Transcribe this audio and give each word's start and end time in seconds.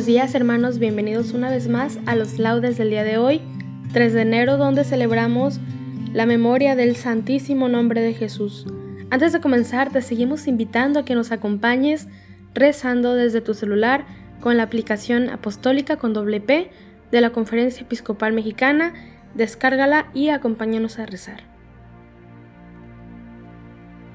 Buenos 0.00 0.14
días 0.14 0.34
hermanos, 0.34 0.78
bienvenidos 0.78 1.34
una 1.34 1.50
vez 1.50 1.68
más 1.68 1.98
a 2.06 2.16
los 2.16 2.38
laudes 2.38 2.78
del 2.78 2.88
día 2.88 3.04
de 3.04 3.18
hoy, 3.18 3.42
3 3.92 4.14
de 4.14 4.22
enero, 4.22 4.56
donde 4.56 4.82
celebramos 4.82 5.60
la 6.14 6.24
memoria 6.24 6.74
del 6.74 6.96
Santísimo 6.96 7.68
Nombre 7.68 8.00
de 8.00 8.14
Jesús. 8.14 8.64
Antes 9.10 9.34
de 9.34 9.42
comenzar, 9.42 9.92
te 9.92 10.00
seguimos 10.00 10.46
invitando 10.46 11.00
a 11.00 11.04
que 11.04 11.14
nos 11.14 11.32
acompañes 11.32 12.08
rezando 12.54 13.14
desde 13.14 13.42
tu 13.42 13.52
celular 13.52 14.06
con 14.40 14.56
la 14.56 14.62
aplicación 14.62 15.28
apostólica 15.28 15.96
con 15.96 16.14
doble 16.14 16.40
P 16.40 16.70
de 17.12 17.20
la 17.20 17.28
Conferencia 17.28 17.82
Episcopal 17.82 18.32
Mexicana. 18.32 18.94
Descárgala 19.34 20.06
y 20.14 20.30
acompáñanos 20.30 20.98
a 20.98 21.04
rezar. 21.04 21.42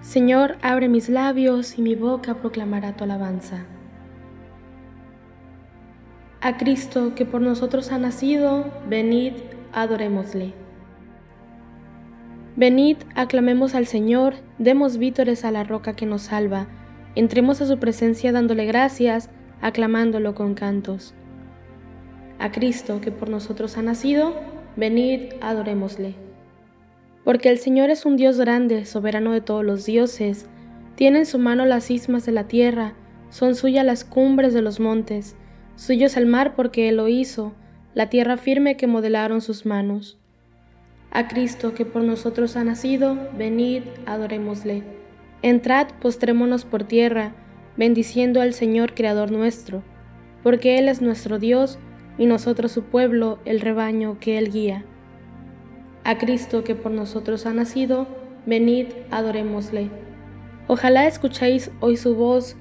Señor, 0.02 0.58
abre 0.64 0.90
mis 0.90 1.10
labios 1.10 1.78
y 1.78 1.84
mi 1.84 1.94
boca 1.94 2.34
proclamará 2.34 2.98
tu 2.98 3.04
alabanza 3.04 3.68
a 6.42 6.58
Cristo 6.58 7.14
que 7.16 7.26
por 7.26 7.42
nosotros 7.42 7.92
ha 7.92 7.98
nacido, 7.98 8.66
venid, 8.88 9.34
adorémosle. 9.74 10.54
Venid, 12.56 12.98
aclamemos 13.16 13.76
al 13.76 13.86
Señor, 13.86 14.36
demos 14.60 14.98
vítores 14.98 15.44
a 15.44 15.52
la 15.52 15.64
roca 15.64 15.96
que 15.96 16.06
nos 16.06 16.22
salva, 16.22 16.68
entremos 17.16 17.62
a 17.62 17.66
su 17.66 17.80
presencia 17.80 18.32
dándole 18.32 18.66
gracias, 18.66 19.30
aclamándolo 19.62 20.36
con 20.36 20.54
cantos. 20.54 21.14
A 22.40 22.52
Cristo 22.52 23.02
que 23.02 23.12
por 23.12 23.30
nosotros 23.30 23.78
ha 23.78 23.82
nacido, 23.82 24.34
venid, 24.76 25.34
adorémosle. 25.42 26.16
Porque 27.24 27.50
el 27.50 27.58
Señor 27.58 27.90
es 27.90 28.06
un 28.06 28.18
Dios 28.18 28.38
grande, 28.38 28.86
soberano 28.86 29.32
de 29.32 29.42
todos 29.42 29.66
los 29.66 29.86
dioses, 29.86 30.48
tiene 30.96 31.20
en 31.20 31.26
su 31.26 31.40
mano 31.40 31.66
las 31.66 31.92
ismas 31.92 32.26
de 32.26 32.32
la 32.32 32.48
tierra, 32.48 32.94
son 33.30 33.56
suyas 33.56 33.86
las 33.86 34.06
cumbres 34.06 34.54
de 34.54 34.62
los 34.62 34.80
montes, 34.80 35.36
Suyo 35.76 36.06
es 36.06 36.16
el 36.16 36.26
mar 36.26 36.56
porque 36.56 36.90
Él 36.90 36.98
lo 36.98 37.08
hizo, 37.08 37.54
la 37.94 38.10
tierra 38.10 38.38
firme 38.38 38.78
que 38.78 38.88
modelaron 38.88 39.42
sus 39.42 39.66
manos. 39.66 40.18
A 41.12 41.28
Cristo 41.28 41.74
que 41.74 41.86
por 41.86 42.04
nosotros 42.04 42.56
ha 42.56 42.64
nacido, 42.64 43.18
venid, 43.38 43.84
adorémosle. 44.06 44.84
Entrad, 45.42 45.88
postrémonos 46.02 46.66
por 46.66 46.84
tierra, 46.84 47.34
bendiciendo 47.78 48.42
al 48.42 48.54
Señor 48.54 48.94
Creador 48.94 49.32
nuestro, 49.32 49.84
porque 50.44 50.78
Él 50.78 50.88
es 50.88 51.02
nuestro 51.02 51.40
Dios 51.40 51.78
y 52.18 52.26
nosotros 52.26 52.72
su 52.72 52.84
pueblo, 52.84 53.40
el 53.46 53.60
rebaño 53.60 54.18
que 54.20 54.38
Él 54.38 54.52
guía. 54.52 54.86
A 56.04 56.18
Cristo 56.18 56.64
que 56.64 56.76
por 56.76 56.92
nosotros 56.92 57.46
ha 57.46 57.54
nacido, 57.54 58.08
venid, 58.46 58.88
adorémosle. 59.12 59.90
Ojalá 60.68 61.08
escuchéis 61.08 61.72
hoy 61.80 61.98
su 61.98 62.16
voz, 62.16 62.56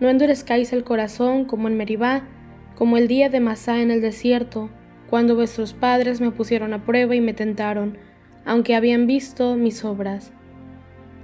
no 0.00 0.08
endurezcáis 0.08 0.72
el 0.72 0.84
corazón 0.84 1.44
como 1.44 1.68
en 1.68 1.76
Meribá, 1.76 2.24
como 2.78 2.96
el 2.96 3.08
día 3.08 3.28
de 3.28 3.40
Masá 3.40 3.82
en 3.82 3.90
el 3.90 4.00
desierto, 4.00 4.70
cuando 5.10 5.34
vuestros 5.34 5.72
padres 5.72 6.20
me 6.20 6.30
pusieron 6.30 6.72
a 6.72 6.84
prueba 6.84 7.16
y 7.16 7.20
me 7.20 7.34
tentaron, 7.34 7.98
aunque 8.44 8.76
habían 8.76 9.08
visto 9.08 9.56
mis 9.56 9.84
obras. 9.84 10.30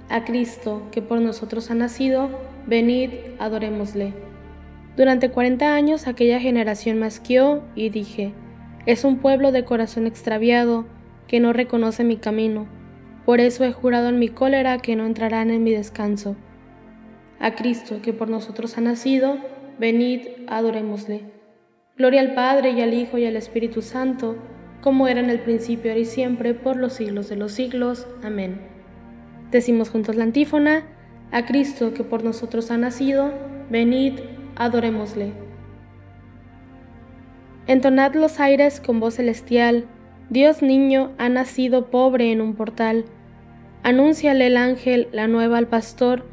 A 0.09 0.25
Cristo, 0.25 0.85
que 0.91 1.01
por 1.01 1.21
nosotros 1.21 1.71
ha 1.71 1.73
nacido, 1.73 2.29
venid, 2.67 3.11
adorémosle. 3.39 4.13
Durante 4.97 5.31
cuarenta 5.31 5.75
años 5.75 6.07
aquella 6.07 6.41
generación 6.41 6.99
masqueó 6.99 7.63
y 7.73 7.87
dije, 7.87 8.33
es 8.85 9.05
un 9.05 9.19
pueblo 9.19 9.53
de 9.53 9.63
corazón 9.63 10.07
extraviado 10.07 10.85
que 11.25 11.39
no 11.39 11.53
reconoce 11.53 12.03
mi 12.03 12.17
camino, 12.17 12.67
por 13.23 13.39
eso 13.39 13.63
he 13.63 13.71
jurado 13.71 14.09
en 14.09 14.19
mi 14.19 14.27
cólera 14.27 14.79
que 14.79 14.97
no 14.97 15.05
entrarán 15.05 15.51
en 15.51 15.63
mi 15.63 15.71
descanso. 15.71 16.35
A 17.39 17.55
Cristo, 17.55 18.01
que 18.01 18.11
por 18.11 18.27
nosotros 18.27 18.77
ha 18.77 18.81
nacido, 18.81 19.37
venid, 19.79 20.27
adorémosle. 20.47 21.34
Gloria 21.97 22.19
al 22.19 22.33
Padre 22.33 22.71
y 22.71 22.81
al 22.81 22.93
Hijo 22.93 23.17
y 23.17 23.25
al 23.25 23.37
Espíritu 23.37 23.81
Santo, 23.81 24.35
como 24.81 25.07
era 25.07 25.21
en 25.21 25.29
el 25.29 25.39
principio, 25.39 25.91
ahora 25.91 26.01
y 26.01 26.05
siempre, 26.05 26.53
por 26.53 26.75
los 26.75 26.91
siglos 26.91 27.29
de 27.29 27.37
los 27.37 27.53
siglos. 27.53 28.05
Amén. 28.21 28.59
Decimos 29.49 29.91
juntos 29.91 30.17
la 30.17 30.25
antífona, 30.25 30.83
a 31.31 31.45
Cristo 31.45 31.93
que 31.93 32.03
por 32.03 32.21
nosotros 32.21 32.69
ha 32.69 32.77
nacido, 32.77 33.31
venid, 33.69 34.19
adorémosle. 34.57 35.31
Entonad 37.65 38.13
los 38.13 38.41
aires 38.41 38.81
con 38.81 38.99
voz 38.99 39.13
celestial, 39.13 39.85
Dios 40.29 40.61
niño 40.61 41.13
ha 41.17 41.29
nacido 41.29 41.89
pobre 41.91 42.33
en 42.33 42.41
un 42.41 42.55
portal. 42.55 43.05
Anúnciale 43.83 44.47
el 44.47 44.57
ángel 44.57 45.07
la 45.13 45.29
nueva 45.29 45.59
al 45.59 45.67
pastor, 45.67 46.25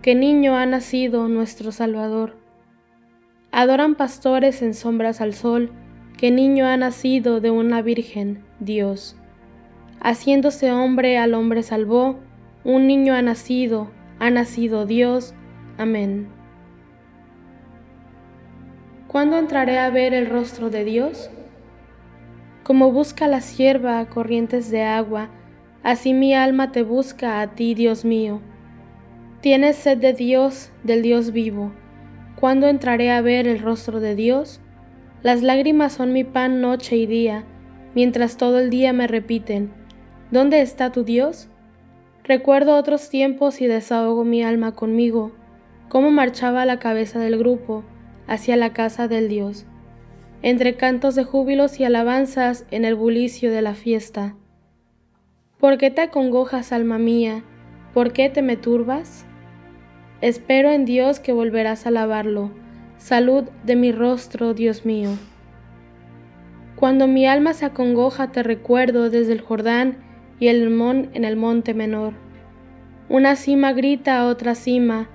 que 0.00 0.14
niño 0.14 0.56
ha 0.56 0.64
nacido 0.64 1.28
nuestro 1.28 1.72
Salvador. 1.72 2.39
Adoran 3.52 3.96
pastores 3.96 4.62
en 4.62 4.74
sombras 4.74 5.20
al 5.20 5.34
sol, 5.34 5.72
que 6.16 6.30
niño 6.30 6.66
ha 6.66 6.76
nacido 6.76 7.40
de 7.40 7.50
una 7.50 7.82
virgen, 7.82 8.44
Dios. 8.60 9.16
Haciéndose 10.00 10.70
hombre 10.70 11.18
al 11.18 11.34
hombre 11.34 11.62
salvó, 11.62 12.20
un 12.62 12.86
niño 12.86 13.14
ha 13.14 13.22
nacido, 13.22 13.90
ha 14.20 14.30
nacido 14.30 14.86
Dios. 14.86 15.34
Amén. 15.78 16.28
¿Cuándo 19.08 19.36
entraré 19.38 19.78
a 19.78 19.90
ver 19.90 20.14
el 20.14 20.26
rostro 20.26 20.70
de 20.70 20.84
Dios? 20.84 21.30
Como 22.62 22.92
busca 22.92 23.26
la 23.26 23.40
sierva 23.40 24.06
corrientes 24.08 24.70
de 24.70 24.82
agua, 24.82 25.28
así 25.82 26.14
mi 26.14 26.34
alma 26.34 26.70
te 26.70 26.84
busca 26.84 27.40
a 27.40 27.48
ti, 27.56 27.74
Dios 27.74 28.04
mío. 28.04 28.40
Tienes 29.40 29.74
sed 29.74 29.98
de 29.98 30.12
Dios, 30.12 30.70
del 30.84 31.02
Dios 31.02 31.32
vivo. 31.32 31.72
¿Cuándo 32.40 32.68
entraré 32.68 33.10
a 33.10 33.20
ver 33.20 33.46
el 33.46 33.58
rostro 33.58 34.00
de 34.00 34.14
Dios? 34.14 34.62
Las 35.22 35.42
lágrimas 35.42 35.92
son 35.92 36.14
mi 36.14 36.24
pan 36.24 36.62
noche 36.62 36.96
y 36.96 37.04
día, 37.04 37.44
mientras 37.94 38.38
todo 38.38 38.58
el 38.58 38.70
día 38.70 38.94
me 38.94 39.06
repiten, 39.06 39.70
¿dónde 40.30 40.62
está 40.62 40.90
tu 40.90 41.04
Dios? 41.04 41.48
Recuerdo 42.24 42.76
otros 42.76 43.10
tiempos 43.10 43.60
y 43.60 43.66
desahogo 43.66 44.24
mi 44.24 44.42
alma 44.42 44.72
conmigo, 44.74 45.32
cómo 45.90 46.10
marchaba 46.10 46.64
la 46.64 46.78
cabeza 46.78 47.18
del 47.18 47.36
grupo 47.36 47.84
hacia 48.26 48.56
la 48.56 48.72
casa 48.72 49.06
del 49.06 49.28
Dios, 49.28 49.66
entre 50.40 50.76
cantos 50.76 51.16
de 51.16 51.24
júbilos 51.24 51.78
y 51.78 51.84
alabanzas 51.84 52.64
en 52.70 52.86
el 52.86 52.94
bulicio 52.94 53.52
de 53.52 53.60
la 53.60 53.74
fiesta. 53.74 54.34
¿Por 55.58 55.76
qué 55.76 55.90
te 55.90 56.00
acongojas, 56.00 56.72
alma 56.72 56.96
mía? 56.96 57.44
¿Por 57.92 58.14
qué 58.14 58.30
te 58.30 58.40
me 58.40 58.56
turbas? 58.56 59.26
Espero 60.22 60.70
en 60.70 60.84
Dios 60.84 61.18
que 61.18 61.32
volverás 61.32 61.86
a 61.86 61.88
alabarlo. 61.88 62.50
Salud 62.98 63.44
de 63.64 63.74
mi 63.74 63.90
rostro, 63.90 64.52
Dios 64.52 64.84
mío. 64.84 65.10
Cuando 66.76 67.06
mi 67.06 67.26
alma 67.26 67.54
se 67.54 67.64
acongoja 67.64 68.30
te 68.30 68.42
recuerdo 68.42 69.08
desde 69.08 69.32
el 69.32 69.40
Jordán 69.40 69.96
y 70.38 70.48
el 70.48 70.62
Hermón 70.62 71.08
en 71.14 71.24
el 71.24 71.36
monte 71.36 71.72
menor. 71.72 72.12
Una 73.08 73.34
cima 73.34 73.72
grita 73.72 74.20
a 74.20 74.26
otra 74.26 74.54
cima, 74.54 75.08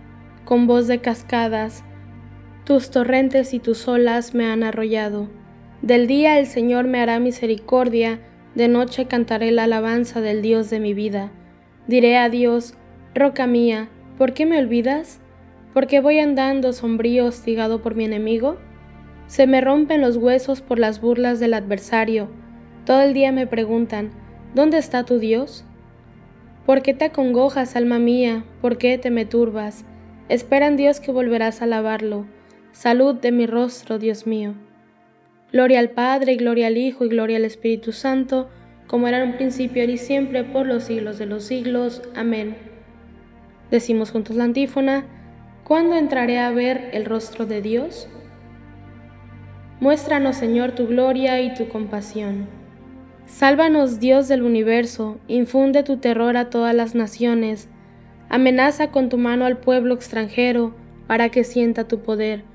con 0.43 0.65
voz 0.65 0.87
de 0.87 0.99
cascadas, 1.01 1.83
tus 2.65 2.89
torrentes 2.89 3.53
y 3.53 3.59
tus 3.59 3.87
olas 3.87 4.33
me 4.33 4.47
han 4.47 4.63
arrollado. 4.63 5.29
Del 5.83 6.07
día 6.07 6.39
el 6.39 6.47
Señor 6.47 6.87
me 6.87 6.99
hará 6.99 7.19
misericordia, 7.19 8.21
de 8.55 8.67
noche 8.67 9.05
cantaré 9.05 9.51
la 9.51 9.65
alabanza 9.65 10.19
del 10.19 10.41
Dios 10.41 10.71
de 10.71 10.79
mi 10.79 10.95
vida. 10.95 11.31
Diré 11.87 12.17
a 12.17 12.27
Dios, 12.29 12.73
roca 13.13 13.45
mía, 13.45 13.89
¿por 14.17 14.33
qué 14.33 14.45
me 14.45 14.57
olvidas? 14.57 15.19
¿Por 15.73 15.88
qué 15.88 16.00
voy 16.00 16.19
andando 16.19 16.71
sombrío 16.73 17.25
hostigado 17.25 17.81
por 17.81 17.95
mi 17.95 18.06
enemigo? 18.06 18.57
Se 19.27 19.47
me 19.47 19.62
rompen 19.62 20.01
los 20.01 20.17
huesos 20.17 20.62
por 20.62 20.79
las 20.79 21.01
burlas 21.01 21.39
del 21.39 21.53
adversario. 21.53 22.29
Todo 22.85 23.01
el 23.01 23.13
día 23.13 23.31
me 23.31 23.47
preguntan, 23.47 24.12
¿dónde 24.53 24.77
está 24.77 25.03
tu 25.03 25.19
Dios? 25.19 25.65
¿Por 26.65 26.81
qué 26.81 26.94
te 26.94 27.06
acongojas, 27.06 27.75
alma 27.75 28.00
mía? 28.00 28.45
¿Por 28.62 28.77
qué 28.77 28.97
te 28.97 29.12
me 29.12 29.25
turbas? 29.25 29.85
Espera 30.29 30.71
Dios 30.71 31.00
que 31.00 31.12
volverás 31.12 31.62
a 31.62 31.65
alabarlo. 31.65 32.25
Salud 32.71 33.15
de 33.15 33.31
mi 33.31 33.45
rostro, 33.45 34.00
Dios 34.00 34.25
mío. 34.25 34.53
Gloria 35.51 35.79
al 35.79 35.91
Padre, 35.91 36.33
y 36.33 36.38
gloria 36.38 36.67
al 36.67 36.77
Hijo, 36.77 37.06
y 37.06 37.09
gloria 37.09 37.38
al 37.38 37.45
Espíritu 37.45 37.91
Santo, 37.91 38.50
como 38.88 39.07
era 39.07 39.21
en 39.21 39.29
un 39.29 39.35
principio, 39.38 39.83
y 39.83 39.97
siempre, 39.97 40.44
por 40.44 40.65
los 40.65 40.83
siglos 40.85 41.17
de 41.17 41.25
los 41.25 41.44
siglos. 41.44 42.01
Amén. 42.15 42.75
Decimos 43.75 44.12
juntos 44.12 44.38
la 44.38 44.45
antífona, 44.45 45.04
¿cuándo 45.66 45.98
entraré 45.98 46.39
a 46.39 46.50
ver 46.50 46.92
el 46.94 47.04
rostro 47.04 47.45
de 47.45 47.62
Dios? 47.62 48.07
Muéstranos, 49.81 50.38
Señor, 50.38 50.72
tu 50.72 50.88
gloria 50.88 51.42
y 51.42 51.54
tu 51.56 51.68
compasión. 51.68 52.48
Sálvanos, 53.25 54.00
Dios 54.00 54.30
del 54.30 54.44
universo, 54.44 55.18
infunde 55.27 55.83
tu 55.83 55.98
terror 55.98 56.38
a 56.38 56.50
todas 56.50 56.74
las 56.74 56.95
naciones, 56.95 57.68
amenaza 58.30 58.92
con 58.92 59.10
tu 59.10 59.18
mano 59.18 59.44
al 59.44 59.57
pueblo 59.57 59.94
extranjero, 59.94 60.74
para 61.06 61.27
que 61.27 61.44
sienta 61.44 61.86
tu 61.86 62.00
poder 62.00 62.45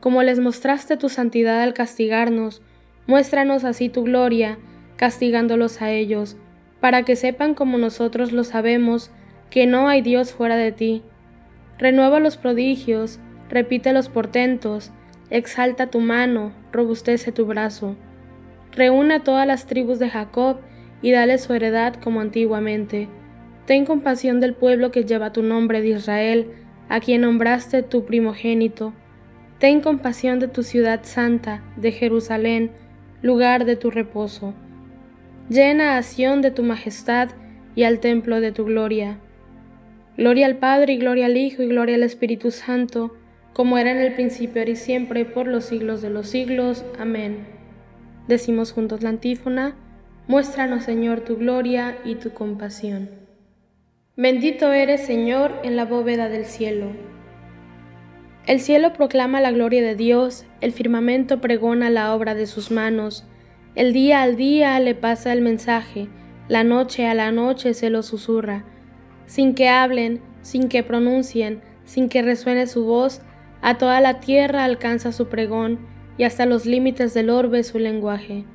como 0.00 0.22
les 0.22 0.38
mostraste 0.38 0.96
tu 0.96 1.08
santidad 1.08 1.60
al 1.60 1.74
castigarnos, 1.74 2.62
muéstranos 3.06 3.64
así 3.64 3.88
tu 3.88 4.04
gloria, 4.04 4.58
castigándolos 4.96 5.82
a 5.82 5.90
ellos, 5.90 6.36
para 6.80 7.02
que 7.02 7.16
sepan 7.16 7.54
como 7.54 7.78
nosotros 7.78 8.30
lo 8.30 8.44
sabemos, 8.44 9.10
que 9.50 9.66
no 9.66 9.88
hay 9.88 10.02
Dios 10.02 10.32
fuera 10.32 10.56
de 10.56 10.72
ti. 10.72 11.02
Renueva 11.78 12.20
los 12.20 12.36
prodigios, 12.36 13.20
repite 13.48 13.92
los 13.92 14.08
portentos, 14.08 14.92
exalta 15.30 15.88
tu 15.88 16.00
mano, 16.00 16.52
robustece 16.72 17.32
tu 17.32 17.46
brazo. 17.46 17.96
Reúne 18.72 19.20
todas 19.20 19.46
las 19.46 19.66
tribus 19.66 19.98
de 19.98 20.10
Jacob 20.10 20.58
y 21.02 21.12
dale 21.12 21.38
su 21.38 21.54
heredad 21.54 21.94
como 21.94 22.20
antiguamente. 22.20 23.08
Ten 23.66 23.84
compasión 23.84 24.40
del 24.40 24.54
pueblo 24.54 24.90
que 24.90 25.04
lleva 25.04 25.32
tu 25.32 25.42
nombre 25.42 25.80
de 25.80 25.88
Israel, 25.88 26.50
a 26.88 27.00
quien 27.00 27.20
nombraste 27.20 27.82
tu 27.82 28.04
primogénito 28.04 28.94
Ten 29.58 29.80
compasión 29.80 30.38
de 30.38 30.46
tu 30.46 30.62
ciudad 30.62 31.00
santa, 31.02 31.64
de 31.76 31.90
Jerusalén, 31.90 32.70
lugar 33.22 33.64
de 33.64 33.74
tu 33.74 33.90
reposo. 33.90 34.54
Llena 35.48 35.96
a 35.96 36.02
Sión 36.04 36.42
de 36.42 36.52
tu 36.52 36.62
majestad 36.62 37.30
y 37.74 37.82
al 37.82 37.98
templo 37.98 38.40
de 38.40 38.52
tu 38.52 38.64
gloria. 38.64 39.18
Gloria 40.18 40.44
al 40.44 40.58
Padre 40.58 40.92
y 40.92 40.98
gloria 40.98 41.24
al 41.24 41.38
Hijo 41.38 41.62
y 41.62 41.68
gloria 41.68 41.94
al 41.94 42.02
Espíritu 42.02 42.50
Santo, 42.50 43.16
como 43.54 43.78
era 43.78 43.90
en 43.90 43.96
el 43.96 44.12
principio, 44.12 44.60
ahora 44.60 44.72
y 44.72 44.76
siempre, 44.76 45.24
por 45.24 45.46
los 45.46 45.64
siglos 45.64 46.02
de 46.02 46.10
los 46.10 46.28
siglos. 46.28 46.84
Amén. 46.98 47.46
Decimos 48.26 48.72
juntos 48.72 49.02
la 49.02 49.08
antífona, 49.08 49.74
muéstranos 50.26 50.84
Señor 50.84 51.20
tu 51.20 51.38
gloria 51.38 51.96
y 52.04 52.16
tu 52.16 52.34
compasión. 52.34 53.08
Bendito 54.14 54.70
eres 54.72 55.06
Señor 55.06 55.52
en 55.64 55.76
la 55.76 55.86
bóveda 55.86 56.28
del 56.28 56.44
cielo 56.44 56.92
el 58.48 58.60
cielo 58.60 58.94
proclama 58.94 59.42
la 59.42 59.50
gloria 59.50 59.82
de 59.82 59.94
Dios, 59.94 60.46
el 60.62 60.72
firmamento 60.72 61.38
pregona 61.38 61.90
la 61.90 62.14
obra 62.14 62.34
de 62.34 62.46
sus 62.46 62.70
manos, 62.70 63.26
el 63.74 63.92
día 63.92 64.22
al 64.22 64.36
día 64.36 64.80
le 64.80 64.94
pasa 64.94 65.34
el 65.34 65.42
mensaje, 65.42 66.08
la 66.48 66.64
noche 66.64 67.06
a 67.06 67.12
la 67.12 67.30
noche 67.30 67.74
se 67.74 67.90
lo 67.90 68.02
susurra. 68.02 68.64
Sin 69.28 69.54
que 69.54 69.68
hablen, 69.68 70.22
sin 70.40 70.68
que 70.68 70.82
pronuncien, 70.82 71.60
sin 71.84 72.08
que 72.08 72.22
resuene 72.22 72.66
su 72.66 72.86
voz, 72.86 73.20
a 73.60 73.76
toda 73.76 74.00
la 74.00 74.20
tierra 74.20 74.64
alcanza 74.64 75.12
su 75.12 75.28
pregón 75.28 75.78
y 76.16 76.24
hasta 76.24 76.46
los 76.46 76.64
límites 76.64 77.12
del 77.12 77.28
orbe 77.28 77.62
su 77.62 77.78
lenguaje. 77.78 78.46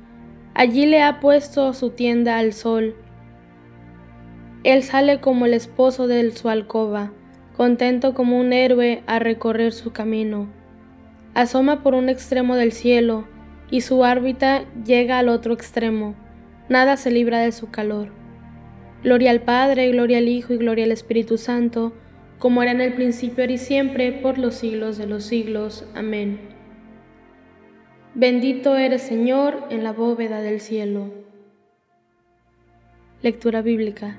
Allí 0.52 0.84
le 0.84 1.00
ha 1.00 1.20
puesto 1.20 1.72
su 1.74 1.90
tienda 1.90 2.38
al 2.38 2.52
sol. 2.52 2.96
Él 4.64 4.82
sale 4.82 5.20
como 5.20 5.46
el 5.46 5.54
esposo 5.54 6.08
de 6.08 6.30
su 6.32 6.48
alcoba 6.48 7.12
contento 7.56 8.14
como 8.14 8.40
un 8.40 8.52
héroe 8.52 9.04
a 9.06 9.20
recorrer 9.20 9.72
su 9.72 9.92
camino. 9.92 10.48
Asoma 11.34 11.84
por 11.84 11.94
un 11.94 12.08
extremo 12.08 12.56
del 12.56 12.72
cielo 12.72 13.28
y 13.70 13.82
su 13.82 14.00
órbita 14.00 14.64
llega 14.84 15.20
al 15.20 15.28
otro 15.28 15.54
extremo. 15.54 16.16
Nada 16.68 16.96
se 16.96 17.12
libra 17.12 17.38
de 17.38 17.52
su 17.52 17.70
calor. 17.70 18.23
Gloria 19.04 19.30
al 19.30 19.42
Padre, 19.42 19.90
gloria 19.90 20.18
al 20.18 20.28
Hijo 20.28 20.54
y 20.54 20.56
gloria 20.56 20.86
al 20.86 20.92
Espíritu 20.92 21.36
Santo, 21.36 21.92
como 22.38 22.62
era 22.62 22.72
en 22.72 22.80
el 22.80 22.94
principio, 22.94 23.44
y 23.44 23.58
siempre, 23.58 24.12
por 24.12 24.38
los 24.38 24.54
siglos 24.54 24.96
de 24.96 25.06
los 25.06 25.24
siglos. 25.24 25.86
Amén. 25.94 26.40
Bendito 28.14 28.76
eres, 28.76 29.02
Señor, 29.02 29.66
en 29.68 29.84
la 29.84 29.92
bóveda 29.92 30.40
del 30.40 30.60
cielo. 30.60 31.12
Lectura 33.22 33.60
bíblica. 33.60 34.18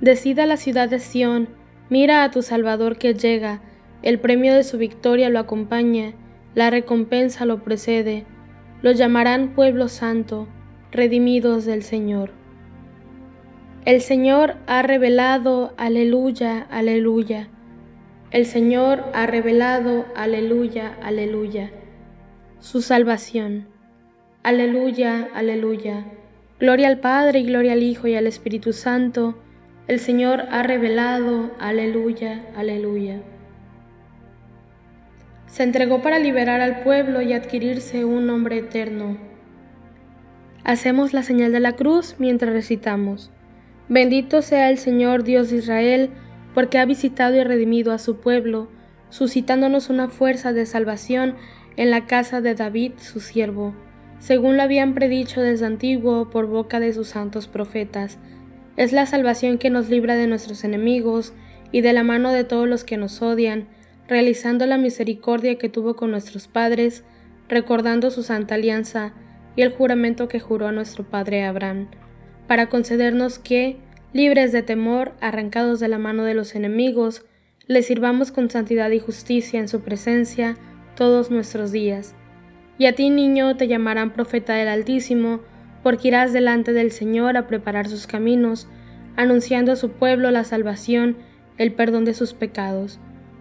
Decida 0.00 0.46
la 0.46 0.56
ciudad 0.56 0.88
de 0.88 0.98
Sión, 0.98 1.48
Mira 1.90 2.22
a 2.22 2.30
tu 2.30 2.42
Salvador 2.42 2.98
que 2.98 3.14
llega, 3.14 3.62
el 4.02 4.18
premio 4.18 4.54
de 4.54 4.62
su 4.62 4.78
victoria 4.78 5.30
lo 5.30 5.38
acompaña, 5.38 6.12
la 6.54 6.70
recompensa 6.70 7.46
lo 7.46 7.62
precede, 7.62 8.26
lo 8.82 8.92
llamarán 8.92 9.54
pueblo 9.54 9.88
santo, 9.88 10.48
redimidos 10.90 11.64
del 11.64 11.82
Señor. 11.82 12.37
El 13.84 14.00
Señor 14.00 14.56
ha 14.66 14.82
revelado, 14.82 15.72
aleluya, 15.76 16.66
aleluya. 16.70 17.48
El 18.30 18.44
Señor 18.44 19.04
ha 19.14 19.26
revelado, 19.26 20.04
aleluya, 20.14 20.96
aleluya. 21.02 21.70
Su 22.60 22.82
salvación. 22.82 23.66
Aleluya, 24.42 25.28
aleluya. 25.34 26.04
Gloria 26.60 26.88
al 26.88 26.98
Padre 26.98 27.40
y 27.40 27.44
gloria 27.44 27.72
al 27.72 27.82
Hijo 27.82 28.06
y 28.08 28.14
al 28.14 28.26
Espíritu 28.26 28.72
Santo 28.72 29.36
el 29.88 30.00
Señor 30.00 30.44
ha 30.50 30.62
revelado, 30.62 31.50
aleluya, 31.58 32.44
aleluya. 32.54 33.22
Se 35.46 35.62
entregó 35.62 36.02
para 36.02 36.18
liberar 36.18 36.60
al 36.60 36.82
pueblo 36.82 37.22
y 37.22 37.32
adquirirse 37.32 38.04
un 38.04 38.26
nombre 38.26 38.58
eterno. 38.58 39.16
Hacemos 40.62 41.14
la 41.14 41.22
señal 41.22 41.52
de 41.52 41.60
la 41.60 41.72
cruz 41.72 42.16
mientras 42.18 42.52
recitamos. 42.52 43.32
Bendito 43.88 44.42
sea 44.42 44.68
el 44.68 44.76
Señor 44.76 45.24
Dios 45.24 45.50
de 45.50 45.56
Israel, 45.56 46.10
porque 46.54 46.78
ha 46.78 46.84
visitado 46.84 47.36
y 47.36 47.44
redimido 47.44 47.92
a 47.92 47.98
su 47.98 48.16
pueblo, 48.16 48.68
suscitándonos 49.08 49.88
una 49.88 50.08
fuerza 50.08 50.52
de 50.52 50.66
salvación 50.66 51.36
en 51.76 51.90
la 51.90 52.06
casa 52.06 52.40
de 52.40 52.54
David, 52.54 52.92
su 52.98 53.20
siervo, 53.20 53.74
según 54.18 54.56
lo 54.56 54.62
habían 54.62 54.94
predicho 54.94 55.40
desde 55.40 55.64
antiguo 55.64 56.28
por 56.28 56.46
boca 56.46 56.80
de 56.80 56.92
sus 56.92 57.08
santos 57.08 57.48
profetas. 57.48 58.18
Es 58.76 58.92
la 58.92 59.06
salvación 59.06 59.58
que 59.58 59.70
nos 59.70 59.88
libra 59.88 60.16
de 60.16 60.26
nuestros 60.26 60.64
enemigos 60.64 61.32
y 61.72 61.80
de 61.80 61.92
la 61.92 62.02
mano 62.02 62.32
de 62.32 62.44
todos 62.44 62.68
los 62.68 62.84
que 62.84 62.96
nos 62.96 63.22
odian, 63.22 63.68
realizando 64.06 64.66
la 64.66 64.78
misericordia 64.78 65.56
que 65.56 65.68
tuvo 65.68 65.96
con 65.96 66.10
nuestros 66.10 66.48
padres, 66.48 67.04
recordando 67.48 68.10
su 68.10 68.22
santa 68.22 68.56
alianza 68.56 69.14
y 69.56 69.62
el 69.62 69.72
juramento 69.72 70.28
que 70.28 70.40
juró 70.40 70.68
a 70.68 70.72
nuestro 70.72 71.04
padre 71.04 71.44
Abraham, 71.44 71.88
para 72.48 72.68
concedernos 72.68 73.38
que, 73.38 73.76
libres 74.12 74.50
de 74.50 74.62
temor, 74.62 75.12
arrancados 75.20 75.78
de 75.78 75.86
la 75.86 75.98
mano 75.98 76.24
de 76.24 76.34
los 76.34 76.54
enemigos, 76.56 77.24
le 77.66 77.82
sirvamos 77.82 78.32
con 78.32 78.50
santidad 78.50 78.90
y 78.90 78.98
justicia 78.98 79.60
en 79.60 79.68
su 79.68 79.82
presencia 79.82 80.56
todos 80.96 81.30
nuestros 81.30 81.70
días. 81.70 82.14
Y 82.78 82.86
a 82.86 82.94
ti, 82.94 83.10
niño, 83.10 83.56
te 83.56 83.68
llamarán 83.68 84.14
profeta 84.14 84.54
del 84.54 84.68
Altísimo, 84.68 85.40
porque 85.82 86.08
irás 86.08 86.32
delante 86.32 86.72
del 86.72 86.90
Señor 86.90 87.36
a 87.36 87.46
preparar 87.46 87.86
sus 87.86 88.06
caminos, 88.06 88.66
anunciando 89.14 89.72
a 89.72 89.76
su 89.76 89.90
pueblo 89.90 90.30
la 90.30 90.44
salvación, 90.44 91.18
el 91.58 91.72
perdón 91.72 92.06
de 92.06 92.14
sus 92.14 92.32
pecados. 92.32 92.98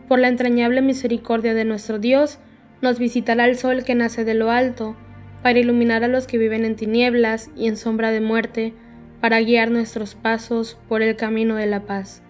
Por 0.10 0.20
la 0.20 0.28
entrañable 0.28 0.82
misericordia 0.82 1.54
de 1.54 1.64
nuestro 1.66 1.98
Dios, 1.98 2.40
nos 2.82 3.00
visitará 3.00 3.46
el 3.46 3.58
sol 3.58 3.84
que 3.86 3.96
nace 3.96 4.26
de 4.26 4.34
lo 4.34 4.52
alto, 4.52 4.98
para 5.42 5.60
iluminar 5.60 6.04
a 6.04 6.08
los 6.10 6.28
que 6.28 6.38
viven 6.38 6.66
en 6.66 6.76
tinieblas 6.76 7.50
y 7.56 7.68
en 7.68 7.78
sombra 7.78 8.12
de 8.12 8.22
muerte, 8.22 8.74
para 9.22 9.42
guiar 9.42 9.72
nuestros 9.72 10.16
pasos 10.16 10.78
por 10.88 11.02
el 11.02 11.16
camino 11.16 11.56
de 11.56 11.66
la 11.66 11.86
paz. 11.86 12.22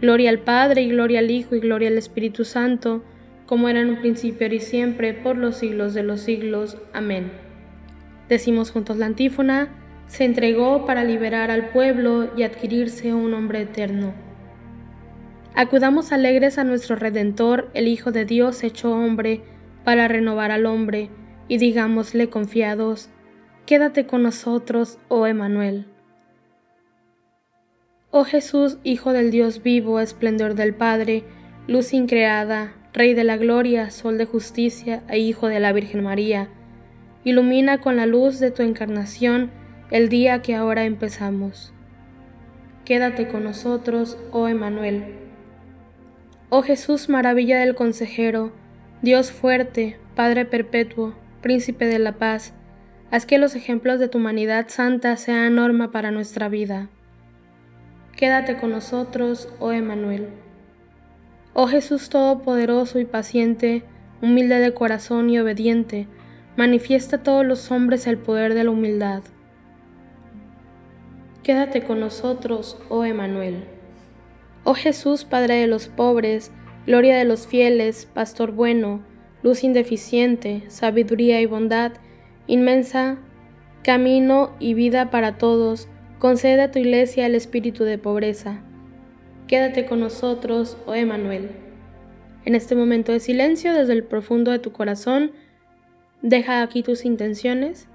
Gloria 0.00 0.30
al 0.30 0.40
Padre 0.40 0.82
y 0.82 0.88
gloria 0.88 1.20
al 1.20 1.30
Hijo 1.30 1.54
y 1.54 1.60
gloria 1.60 1.88
al 1.88 1.98
Espíritu 1.98 2.44
Santo, 2.44 3.02
como 3.46 3.68
era 3.68 3.80
en 3.80 3.90
un 3.90 4.00
principio 4.00 4.46
y 4.52 4.60
siempre, 4.60 5.14
por 5.14 5.36
los 5.36 5.56
siglos 5.56 5.94
de 5.94 6.02
los 6.02 6.20
siglos. 6.20 6.76
Amén. 6.92 7.32
Decimos 8.28 8.70
juntos 8.70 8.98
la 8.98 9.06
antífona, 9.06 9.68
se 10.06 10.24
entregó 10.24 10.84
para 10.84 11.04
liberar 11.04 11.50
al 11.50 11.70
pueblo 11.70 12.30
y 12.36 12.42
adquirirse 12.42 13.14
un 13.14 13.34
hombre 13.34 13.62
eterno. 13.62 14.14
Acudamos 15.54 16.12
alegres 16.12 16.58
a 16.58 16.64
nuestro 16.64 16.96
Redentor, 16.96 17.70
el 17.72 17.88
Hijo 17.88 18.12
de 18.12 18.26
Dios 18.26 18.62
hecho 18.62 18.92
hombre, 18.92 19.42
para 19.84 20.06
renovar 20.06 20.50
al 20.50 20.66
hombre, 20.66 21.08
y 21.48 21.58
digámosle 21.58 22.28
confiados, 22.28 23.08
quédate 23.64 24.06
con 24.06 24.22
nosotros, 24.22 24.98
oh 25.08 25.26
Emanuel. 25.26 25.86
Oh 28.10 28.24
Jesús, 28.24 28.78
Hijo 28.84 29.12
del 29.12 29.30
Dios 29.30 29.62
vivo, 29.62 30.00
esplendor 30.00 30.54
del 30.54 30.74
Padre, 30.74 31.24
luz 31.66 31.92
increada, 31.92 32.72
Rey 32.92 33.14
de 33.14 33.24
la 33.24 33.36
gloria, 33.36 33.90
Sol 33.90 34.16
de 34.16 34.24
justicia 34.24 35.02
e 35.08 35.18
Hijo 35.18 35.48
de 35.48 35.60
la 35.60 35.72
Virgen 35.72 36.04
María, 36.04 36.48
ilumina 37.24 37.80
con 37.80 37.96
la 37.96 38.06
luz 38.06 38.38
de 38.38 38.50
tu 38.50 38.62
encarnación 38.62 39.50
el 39.90 40.08
día 40.08 40.40
que 40.40 40.54
ahora 40.54 40.84
empezamos. 40.84 41.72
Quédate 42.84 43.26
con 43.26 43.42
nosotros, 43.42 44.16
oh 44.30 44.46
Emanuel. 44.46 45.16
Oh 46.48 46.62
Jesús, 46.62 47.08
maravilla 47.08 47.58
del 47.58 47.74
consejero, 47.74 48.52
Dios 49.02 49.32
fuerte, 49.32 49.98
Padre 50.14 50.44
perpetuo, 50.44 51.14
Príncipe 51.42 51.86
de 51.86 51.98
la 51.98 52.12
paz, 52.12 52.54
haz 53.10 53.26
que 53.26 53.38
los 53.38 53.56
ejemplos 53.56 54.00
de 54.00 54.08
tu 54.08 54.18
humanidad 54.18 54.68
santa 54.68 55.16
sean 55.16 55.56
norma 55.56 55.90
para 55.90 56.12
nuestra 56.12 56.48
vida. 56.48 56.88
Quédate 58.16 58.56
con 58.56 58.70
nosotros, 58.70 59.46
oh 59.60 59.72
Emanuel. 59.72 60.28
Oh 61.52 61.66
Jesús 61.66 62.08
Todopoderoso 62.08 62.98
y 62.98 63.04
paciente, 63.04 63.84
humilde 64.22 64.58
de 64.58 64.72
corazón 64.72 65.28
y 65.28 65.38
obediente, 65.38 66.08
manifiesta 66.56 67.16
a 67.16 67.22
todos 67.22 67.44
los 67.44 67.70
hombres 67.70 68.06
el 68.06 68.16
poder 68.16 68.54
de 68.54 68.64
la 68.64 68.70
humildad. 68.70 69.22
Quédate 71.42 71.82
con 71.82 72.00
nosotros, 72.00 72.78
oh 72.88 73.04
Emanuel. 73.04 73.64
Oh 74.64 74.72
Jesús, 74.72 75.26
Padre 75.26 75.56
de 75.56 75.66
los 75.66 75.88
pobres, 75.88 76.52
gloria 76.86 77.18
de 77.18 77.26
los 77.26 77.46
fieles, 77.46 78.08
pastor 78.14 78.52
bueno, 78.52 79.02
luz 79.42 79.62
indeficiente, 79.62 80.64
sabiduría 80.68 81.42
y 81.42 81.46
bondad, 81.46 81.92
inmensa, 82.46 83.18
camino 83.82 84.56
y 84.58 84.72
vida 84.72 85.10
para 85.10 85.36
todos, 85.36 85.86
concede 86.18 86.62
a 86.62 86.70
tu 86.70 86.78
iglesia 86.78 87.26
el 87.26 87.34
espíritu 87.34 87.84
de 87.84 87.98
pobreza. 87.98 88.60
Quédate 89.46 89.86
con 89.86 90.00
nosotros, 90.00 90.76
oh 90.86 90.94
Emanuel. 90.94 91.50
En 92.44 92.54
este 92.54 92.74
momento 92.74 93.12
de 93.12 93.20
silencio, 93.20 93.72
desde 93.72 93.92
el 93.92 94.04
profundo 94.04 94.50
de 94.50 94.58
tu 94.58 94.72
corazón, 94.72 95.32
deja 96.22 96.62
aquí 96.62 96.82
tus 96.82 97.04
intenciones 97.04 97.88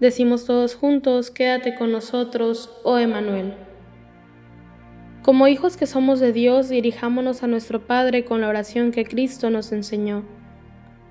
Decimos 0.00 0.46
todos 0.46 0.76
juntos, 0.76 1.30
quédate 1.30 1.74
con 1.74 1.92
nosotros, 1.92 2.70
oh 2.84 2.96
Emanuel. 2.96 3.52
Como 5.22 5.46
hijos 5.46 5.76
que 5.76 5.86
somos 5.86 6.20
de 6.20 6.32
Dios, 6.32 6.70
dirijámonos 6.70 7.42
a 7.42 7.46
nuestro 7.46 7.86
Padre 7.86 8.24
con 8.24 8.40
la 8.40 8.48
oración 8.48 8.92
que 8.92 9.04
Cristo 9.04 9.50
nos 9.50 9.72
enseñó. 9.72 10.24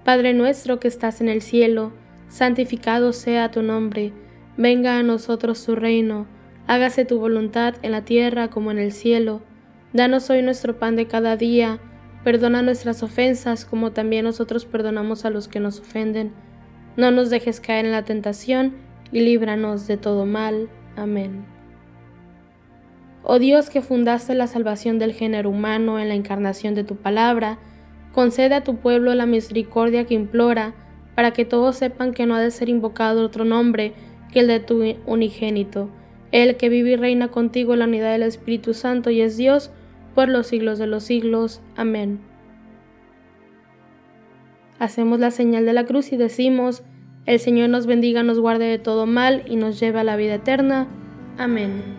Padre 0.03 0.33
nuestro 0.33 0.79
que 0.79 0.87
estás 0.87 1.21
en 1.21 1.29
el 1.29 1.41
cielo, 1.41 1.91
santificado 2.27 3.13
sea 3.13 3.51
tu 3.51 3.61
nombre, 3.61 4.13
venga 4.57 4.97
a 4.97 5.03
nosotros 5.03 5.65
tu 5.65 5.75
reino, 5.75 6.27
hágase 6.67 7.05
tu 7.05 7.19
voluntad 7.19 7.75
en 7.81 7.91
la 7.91 8.05
tierra 8.05 8.49
como 8.49 8.71
en 8.71 8.79
el 8.79 8.91
cielo. 8.91 9.41
Danos 9.93 10.29
hoy 10.29 10.41
nuestro 10.41 10.77
pan 10.79 10.95
de 10.95 11.07
cada 11.07 11.35
día, 11.35 11.79
perdona 12.23 12.61
nuestras 12.61 13.03
ofensas 13.03 13.65
como 13.65 13.91
también 13.91 14.25
nosotros 14.25 14.65
perdonamos 14.65 15.25
a 15.25 15.29
los 15.29 15.47
que 15.47 15.59
nos 15.59 15.79
ofenden 15.79 16.33
no 16.99 17.11
nos 17.11 17.29
dejes 17.29 17.61
caer 17.61 17.85
en 17.85 17.93
la 17.93 18.03
tentación 18.03 18.73
y 19.13 19.21
líbranos 19.21 19.87
de 19.87 19.95
todo 19.95 20.25
mal. 20.25 20.69
Amén. 20.97 21.45
Oh 23.23 23.39
Dios 23.39 23.69
que 23.69 23.81
fundaste 23.81 24.35
la 24.35 24.47
salvación 24.47 24.99
del 24.99 25.13
género 25.13 25.49
humano 25.49 25.97
en 25.97 26.09
la 26.09 26.15
encarnación 26.15 26.75
de 26.75 26.83
tu 26.83 26.97
palabra, 26.97 27.57
concede 28.13 28.55
a 28.55 28.63
tu 28.63 28.77
pueblo 28.77 29.13
la 29.15 29.25
misericordia 29.25 30.05
que 30.05 30.13
implora, 30.13 30.73
para 31.15 31.31
que 31.31 31.45
todos 31.45 31.75
sepan 31.75 32.13
que 32.13 32.25
no 32.25 32.35
ha 32.35 32.39
de 32.39 32.51
ser 32.51 32.69
invocado 32.69 33.25
otro 33.25 33.45
nombre 33.45 33.93
que 34.31 34.39
el 34.39 34.47
de 34.47 34.59
tu 34.59 34.83
unigénito, 35.05 35.89
el 36.31 36.55
que 36.57 36.69
vive 36.69 36.91
y 36.91 36.95
reina 36.95 37.29
contigo 37.29 37.73
en 37.73 37.79
la 37.79 37.85
unidad 37.85 38.11
del 38.11 38.23
Espíritu 38.23 38.73
Santo 38.73 39.09
y 39.09 39.21
es 39.21 39.35
Dios 39.35 39.71
por 40.15 40.29
los 40.29 40.47
siglos 40.47 40.79
de 40.79 40.87
los 40.87 41.03
siglos. 41.03 41.61
Amén. 41.75 42.19
Hacemos 44.79 45.19
la 45.19 45.31
señal 45.31 45.65
de 45.65 45.73
la 45.73 45.85
cruz 45.85 46.13
y 46.13 46.17
decimos, 46.17 46.83
el 47.25 47.39
Señor 47.39 47.69
nos 47.69 47.85
bendiga, 47.85 48.23
nos 48.23 48.39
guarde 48.39 48.65
de 48.65 48.79
todo 48.79 49.05
mal 49.05 49.43
y 49.45 49.57
nos 49.57 49.79
lleve 49.79 49.99
a 49.99 50.03
la 50.05 50.15
vida 50.15 50.35
eterna. 50.35 50.87
Amén. 51.37 51.98